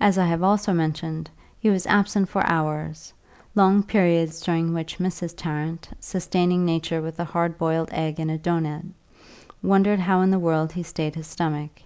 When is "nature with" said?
6.64-7.20